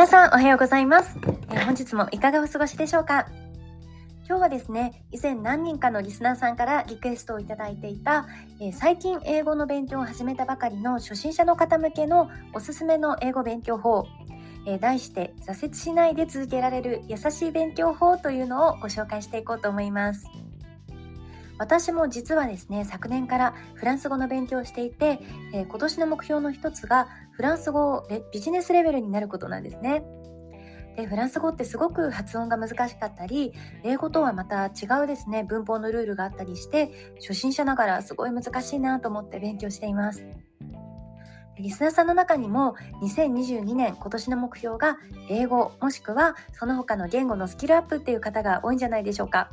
[0.00, 1.18] 皆さんおはようございます、
[1.50, 3.26] えー、本日もいかがお過ごしでしょうか？
[4.26, 8.26] 今日はですね以前何人かのリスナーさんからリクエストをいただいていた、
[8.62, 14.06] えー、最近英語の勉強を始めたばかりの初心者の方向けのおすすめの英語勉強法
[14.66, 20.24] えー、題して挫折しないで続けられる優しい勉強法というのをご紹介していこうと思います。
[21.60, 25.20] 私も実はですね昨年からフランス語の勉強をしていて、
[25.52, 30.02] えー、今年の目標の一つがフランス語をビジネスレベルになることなんですね。
[30.96, 33.52] でフランス語ってすごく発音が難しかったり
[33.84, 40.26] 英語とはまた違うですね文法のルールがあったりして初心者ながらすごい難しいなと思って勉強しています。
[41.58, 44.96] リスナーさんの中にも2022年今年の目標が
[45.28, 49.50] 英語もしくはその他の言語のスキルアップっていう方が多いんじゃないでしょうか。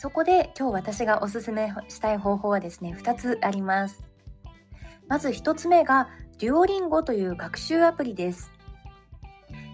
[0.00, 4.00] そこで今日私がおすすめしたい方法はですね、2つあります。
[5.08, 8.52] まず1つ目が、デュオリンゴという学習アプリです。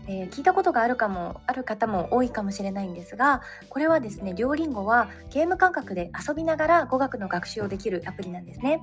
[0.09, 3.41] えー、聞いたことがあるかもある方も多いかもしれないんですが
[3.71, 8.83] これはですね両リンゴはゲーム感覚で遊びながら語学の学習をできるアプリなんですね。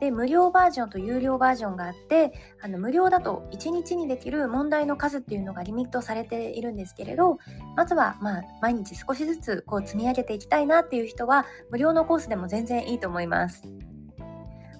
[0.00, 7.38] で無料バージョンと有料バージョンがあってあの無料だと1日にできる問題の数っていうのがリミットされているんですけれど
[7.76, 13.62] まずはまあ毎日少しずつこう積み上げていきたいなっていう人は無料のコースでも全然いいと思います。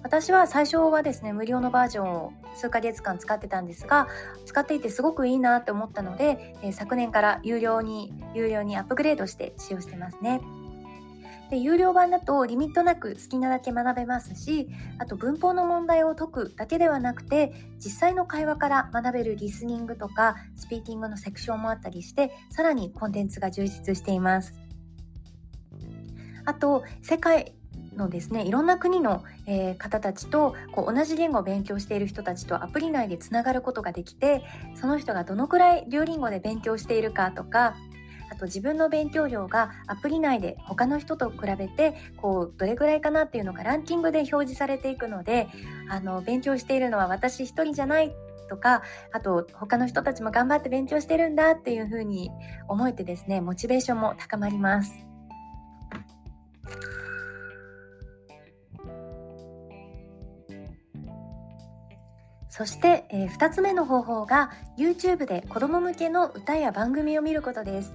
[0.03, 4.07] 私は最初はですね無料のバージョンを数ヶ月間使ってたんですが
[4.45, 10.41] 使っていてすごくいいなって思ったので、えー、昨年から有料に有料にアップグレードして使用してますね。
[11.55, 14.67] で有料版だとリミットなく好きなだけ学べますし
[14.99, 24.53] あと文法の問題を解くだけではなくて実際の会話から学べるリスニングとかスピーキングのセクションもあったりしてさらにコンテンツが充実しています。
[26.43, 27.55] あと世界
[27.95, 34.43] のですねいろんな国の、えー、方たちとこう同じ言語を勉強している人たちとアプリ内でつながることができて
[34.75, 37.75] その人がどのくらいデュオリンゴで勉強しているかとか
[38.31, 45.47] あと自分の勉強量がアプリ内で他の人と比べてこうどれぐらいかなっていうのがランキングで表示されていくので
[45.89, 48.13] あの勉強しているのは私一人じゃない
[48.49, 52.29] とかあと他の人たちも頑張って勉強してるんだっていうふうに
[52.67, 54.93] 思えてですねモチベーションも高まります。
[62.57, 67.93] そして、えー、2つ目の方法が YouTube で子供向けの歌や番組を見ることです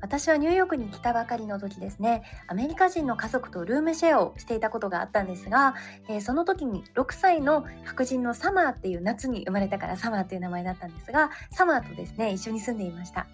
[0.00, 2.22] 私はニューヨークに来たばかりの時ですね。
[2.46, 5.74] アメリカ人の家族とルームシェアをしていたことがあったんですが、
[6.08, 13.26] えー、その時に6歳の白人のサマーっていう夏に生まれたからサマーっていう名前だったんですがサマーとですね一緒に住んでいました。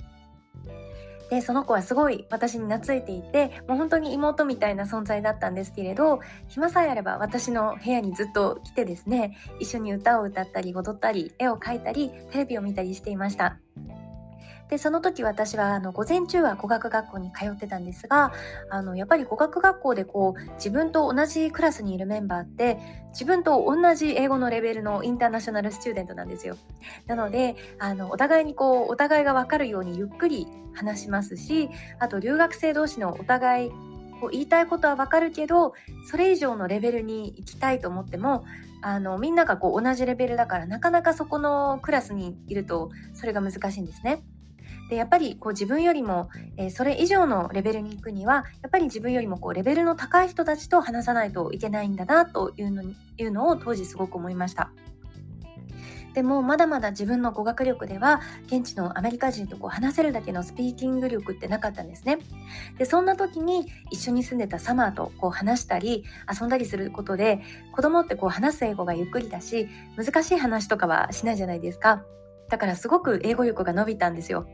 [1.31, 13.58] でその子はすごい私に懐いていてもう本当に妹みたいな存在だったんですけれど暇さえあれば私の部屋にずっと来てですね一緒に歌を歌ったり踊ったり絵を描いたりテレビを見たりしていました。
[14.70, 18.32] でその時私はあの午前中は語学学校に通ってたんですが
[18.70, 22.78] あのやっぱり語学学校でこう自分と同じクラスにいるメンバーって
[23.11, 26.56] 自分と同じ英語のレベルのインターナショナルスチューデントなんですよ。
[27.06, 31.69] なのであのお互いにこうお互いが分かるようにゆっくり話しますし
[31.99, 33.70] あと留学生同士のお互い
[34.20, 35.75] こう言いたいことは分かるけど
[36.10, 38.44] それ以上のレベルに行きたいと思っても
[38.82, 44.22] あのみんながこう同じレベルだからなかなかそこのクラスにいるとそれが難しいんですね。
[44.90, 54.70] でやっぱりこう自分よりも、えー、それ以上のレベルに行くにはやっぱり自分よりもこうレベルの高い人たちと話さないといけないんだなというのにいうのを当時すごく思いました。
[56.14, 62.19] でもまだまだ自分の語学力では現地のアメリカ人とこう話せるだけのスピーキング力ってなかったんですね。
[62.78, 67.42] でそんな時に一緒に住んでたサマーとこう話したり遊んだりすることで
[67.72, 72.04] 子供ってこう話す英語がゆっくりだし難しい話とかはしないじゃないですか。
[72.49, 74.46] だからすごく英語力が伸びたんですよ。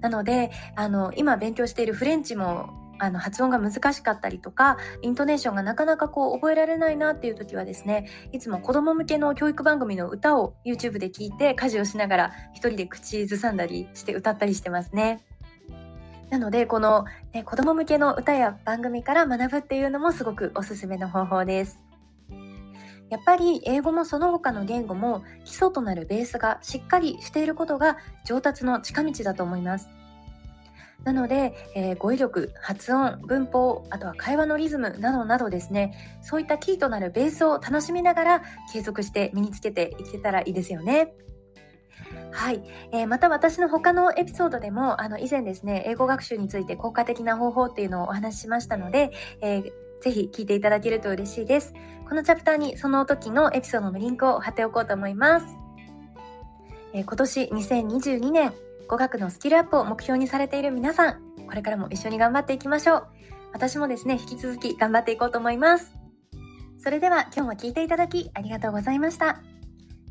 [0.00, 15.24] なので、あの、今勉強しているフレンチもあの発音が難しかったりとかイントネーションがなかなかこう覚えられないなっていう時はですねいつも子供向けの教育番組の歌を YouTube で聞いて家事をしながら一人で口ずさんだりして歌ったりしてますね。
[16.28, 21.89] なのでこの、ね、子供向けの歌や番組から学ぶっていうのもすごくおすすめの方法です。
[23.10, 29.88] やっぱり英語もその他の言語も基礎となるベースがしっかりしていることが上達の近道だと思います。
[31.04, 38.42] なので、えー、語彙力、発音、文法、あとは会話のリズムなどなどですね、そういったキーとなるベースを楽しみながら
[38.72, 41.14] 継続して身につけていけたらいいですよね。
[42.32, 42.62] はい、
[42.92, 49.10] えー、また私の他のエピソードでもあの以前ですね英語学習について効果的な方法っていうのをお話ししましたので、
[49.40, 51.74] えー、ぜひ聞いていただけると嬉しいです。
[52.10, 55.46] このチャプターにその時のエピソードのリンクを貼っておこうと思います。
[56.92, 58.52] えー、今年2022年
[58.88, 63.06] 語学のスキルアップを目標にされている皆さん、これからも一緒に頑張っていきましょう。
[63.52, 65.94] 私もですね、引き続き頑張っていこうと思います。
[66.82, 69.40] それでは今日も聞いていただきありがとうございました。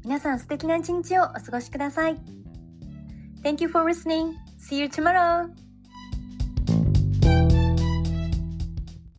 [0.06, 2.16] 皆さん素敵な一日をお過ごしください。
[3.44, 4.36] Thank you for listening.
[4.58, 5.69] See you tomorrow.